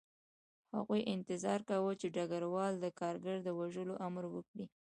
[0.75, 4.65] هغوی انتظار کاوه چې ډګروال د کارګر د وژلو امر وکړي